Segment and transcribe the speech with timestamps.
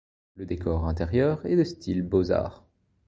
[0.35, 2.65] Le décor intérieur est de style Beaux-Arts.